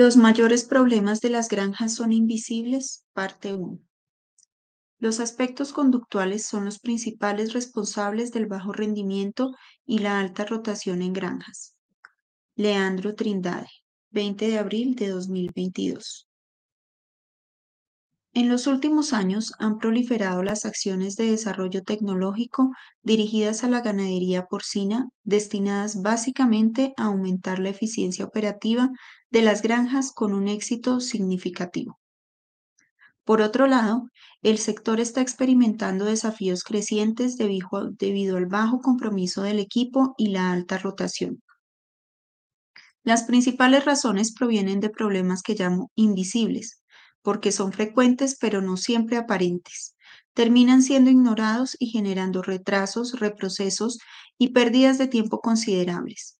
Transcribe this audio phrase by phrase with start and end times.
[0.00, 3.78] Los mayores problemas de las granjas son invisibles, parte 1.
[4.98, 11.12] Los aspectos conductuales son los principales responsables del bajo rendimiento y la alta rotación en
[11.12, 11.76] granjas.
[12.54, 13.68] Leandro Trindade,
[14.08, 16.29] 20 de abril de 2022.
[18.32, 22.70] En los últimos años han proliferado las acciones de desarrollo tecnológico
[23.02, 28.90] dirigidas a la ganadería porcina, destinadas básicamente a aumentar la eficiencia operativa
[29.30, 31.98] de las granjas con un éxito significativo.
[33.24, 34.08] Por otro lado,
[34.42, 40.78] el sector está experimentando desafíos crecientes debido al bajo compromiso del equipo y la alta
[40.78, 41.42] rotación.
[43.02, 46.79] Las principales razones provienen de problemas que llamo invisibles,
[47.22, 49.96] porque son frecuentes pero no siempre aparentes.
[50.34, 53.98] Terminan siendo ignorados y generando retrasos, reprocesos
[54.38, 56.38] y pérdidas de tiempo considerables.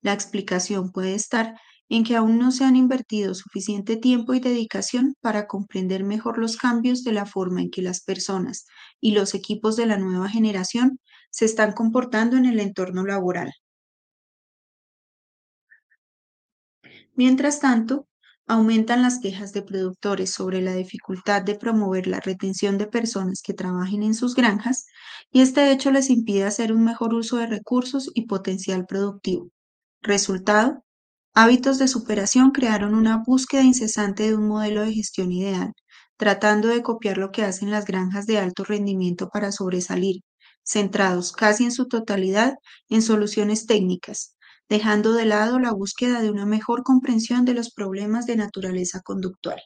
[0.00, 1.54] La explicación puede estar
[1.88, 6.56] en que aún no se han invertido suficiente tiempo y dedicación para comprender mejor los
[6.56, 8.66] cambios de la forma en que las personas
[9.00, 10.98] y los equipos de la nueva generación
[11.30, 13.52] se están comportando en el entorno laboral.
[17.14, 18.06] Mientras tanto,
[18.46, 23.54] Aumentan las quejas de productores sobre la dificultad de promover la retención de personas que
[23.54, 24.86] trabajen en sus granjas
[25.32, 29.48] y este hecho les impide hacer un mejor uso de recursos y potencial productivo.
[30.02, 30.84] Resultado,
[31.34, 35.72] hábitos de superación crearon una búsqueda incesante de un modelo de gestión ideal,
[36.16, 40.22] tratando de copiar lo que hacen las granjas de alto rendimiento para sobresalir,
[40.64, 42.54] centrados casi en su totalidad
[42.88, 44.36] en soluciones técnicas,
[44.72, 49.60] dejando de lado la búsqueda de una mejor comprensión de los problemas de naturaleza conductual.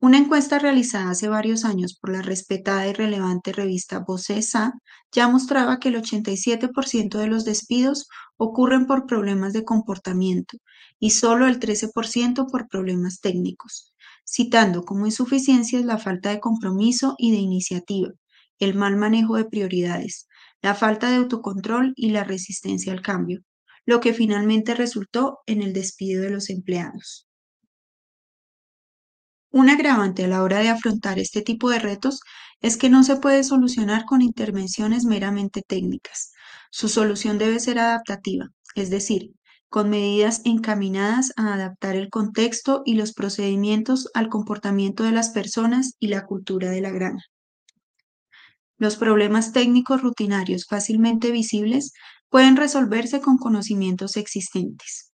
[0.00, 4.72] Una encuesta realizada hace varios años por la respetada y relevante revista Vocesa
[5.12, 10.56] ya mostraba que el 87% de los despidos ocurren por problemas de comportamiento
[10.98, 13.94] y solo el 13% por problemas técnicos,
[14.26, 18.10] citando como insuficiencias la falta de compromiso y de iniciativa,
[18.58, 20.26] el mal manejo de prioridades,
[20.60, 23.44] la falta de autocontrol y la resistencia al cambio,
[23.90, 27.26] lo que finalmente resultó en el despido de los empleados.
[29.50, 32.20] Un agravante a la hora de afrontar este tipo de retos
[32.60, 36.30] es que no se puede solucionar con intervenciones meramente técnicas.
[36.70, 39.32] Su solución debe ser adaptativa, es decir,
[39.68, 45.96] con medidas encaminadas a adaptar el contexto y los procedimientos al comportamiento de las personas
[45.98, 47.24] y la cultura de la granja.
[48.78, 51.92] Los problemas técnicos rutinarios fácilmente visibles
[52.30, 55.12] pueden resolverse con conocimientos existentes.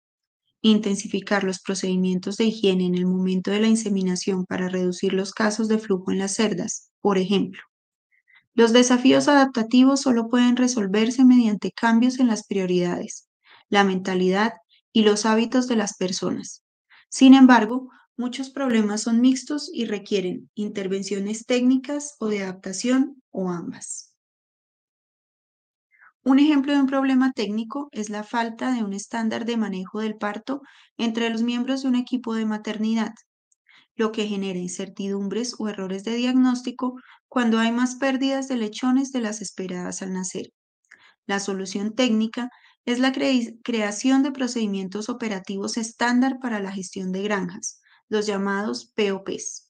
[0.61, 5.69] Intensificar los procedimientos de higiene en el momento de la inseminación para reducir los casos
[5.69, 7.61] de flujo en las cerdas, por ejemplo.
[8.55, 13.29] Los desafíos adaptativos solo pueden resolverse mediante cambios en las prioridades,
[13.69, 14.55] la mentalidad
[14.93, 16.63] y los hábitos de las personas.
[17.11, 24.16] Sin embargo, muchos problemas son mixtos y requieren intervenciones técnicas o de adaptación o ambas.
[26.27, 30.17] Un ejemplo de un problema técnico es la falta de un estándar de manejo del
[30.17, 30.61] parto
[30.99, 33.15] entre los miembros de un equipo de maternidad,
[33.95, 36.97] lo que genera incertidumbres o errores de diagnóstico
[37.29, 40.51] cuando hay más pérdidas de lechones de las esperadas al nacer.
[41.27, 42.51] La solución técnica
[42.85, 49.66] es la creación de procedimientos operativos estándar para la gestión de granjas, los llamados POPs.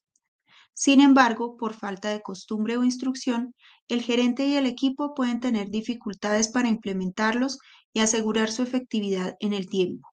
[0.79, 3.55] Sin embargo, por falta de costumbre o instrucción,
[3.87, 7.57] el gerente y el equipo pueden tener dificultades para implementarlos
[7.93, 10.07] y asegurar su efectividad en el tiempo.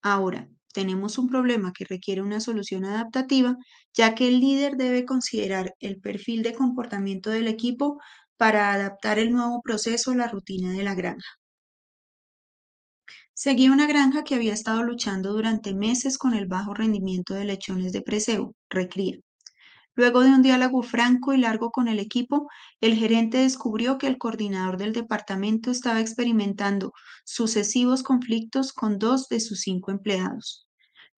[0.00, 3.56] Ahora, tenemos un problema que requiere una solución adaptativa,
[3.92, 7.98] ya que el líder debe considerar el perfil de comportamiento del equipo
[8.38, 11.28] para adaptar el nuevo proceso a la rutina de la granja.
[13.34, 17.92] Seguí una granja que había estado luchando durante meses con el bajo rendimiento de lechones
[17.92, 19.18] de preseo, recría.
[19.94, 22.48] Luego de un diálogo franco y largo con el equipo,
[22.80, 26.92] el gerente descubrió que el coordinador del departamento estaba experimentando
[27.24, 30.66] sucesivos conflictos con dos de sus cinco empleados,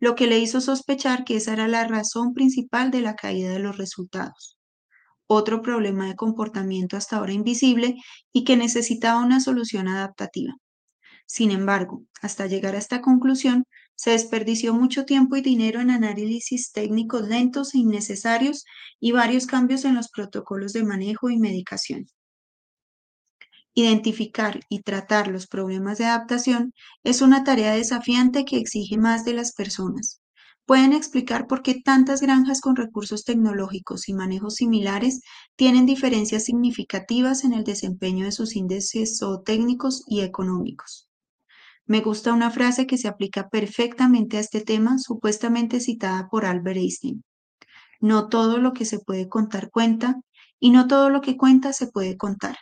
[0.00, 3.59] lo que le hizo sospechar que esa era la razón principal de la caída de
[3.59, 4.59] los resultados.
[5.27, 7.97] Otro problema de comportamiento hasta ahora invisible
[8.33, 10.54] y que necesitaba una solución adaptativa.
[11.27, 13.65] Sin embargo, hasta llegar a esta conclusión,
[14.03, 18.65] se desperdició mucho tiempo y dinero en análisis técnicos lentos e innecesarios
[18.99, 22.09] y varios cambios en los protocolos de manejo y medicación.
[23.75, 29.34] Identificar y tratar los problemas de adaptación es una tarea desafiante que exige más de
[29.34, 30.21] las personas.
[30.66, 35.21] Pueden explicar por qué tantas granjas con recursos tecnológicos y manejos similares
[35.54, 41.11] tienen diferencias significativas en el desempeño de sus índices zootécnicos y económicos.
[41.86, 46.78] Me gusta una frase que se aplica perfectamente a este tema, supuestamente citada por Albert
[46.78, 47.24] Einstein.
[48.00, 50.20] No todo lo que se puede contar cuenta
[50.60, 52.56] y no todo lo que cuenta se puede contar.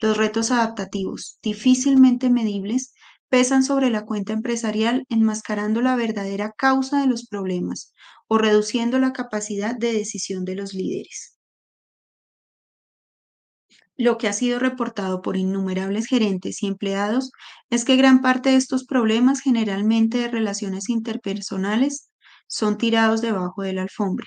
[0.00, 2.92] Los retos adaptativos, difícilmente medibles,
[3.28, 7.94] pesan sobre la cuenta empresarial enmascarando la verdadera causa de los problemas
[8.28, 11.33] o reduciendo la capacidad de decisión de los líderes.
[13.96, 17.30] Lo que ha sido reportado por innumerables gerentes y empleados
[17.70, 22.10] es que gran parte de estos problemas, generalmente de relaciones interpersonales,
[22.48, 24.26] son tirados debajo de la alfombra,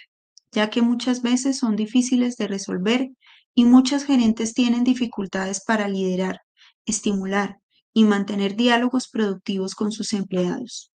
[0.51, 3.09] ya que muchas veces son difíciles de resolver
[3.53, 6.39] y muchos gerentes tienen dificultades para liderar,
[6.85, 7.57] estimular
[7.93, 10.91] y mantener diálogos productivos con sus empleados.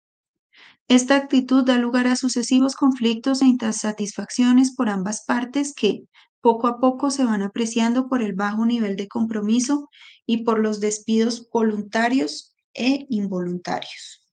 [0.88, 6.04] Esta actitud da lugar a sucesivos conflictos e insatisfacciones por ambas partes que,
[6.42, 9.90] poco a poco, se van apreciando por el bajo nivel de compromiso
[10.26, 14.26] y por los despidos voluntarios e involuntarios.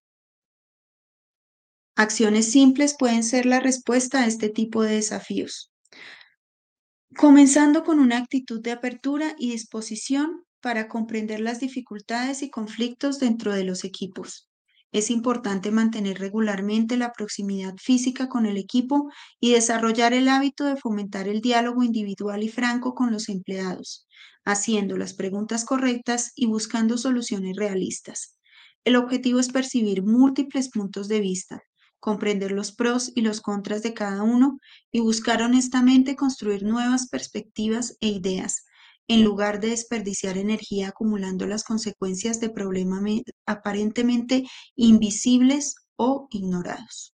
[1.97, 5.73] Acciones simples pueden ser la respuesta a este tipo de desafíos,
[7.17, 13.53] comenzando con una actitud de apertura y disposición para comprender las dificultades y conflictos dentro
[13.53, 14.48] de los equipos.
[14.90, 20.76] Es importante mantener regularmente la proximidad física con el equipo y desarrollar el hábito de
[20.76, 24.06] fomentar el diálogo individual y franco con los empleados,
[24.46, 28.38] haciendo las preguntas correctas y buscando soluciones realistas.
[28.85, 31.62] El objetivo es percibir múltiples puntos de vista,
[32.00, 34.58] comprender los pros y los contras de cada uno
[34.90, 38.64] y buscar honestamente construir nuevas perspectivas e ideas
[39.09, 43.03] en lugar de desperdiciar energía acumulando las consecuencias de problemas
[43.47, 44.45] aparentemente
[44.77, 47.15] invisibles o ignorados.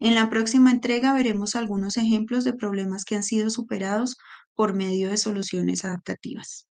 [0.00, 4.16] En la próxima entrega veremos algunos ejemplos de problemas que han sido superados
[4.54, 6.67] por medio de soluciones adaptativas.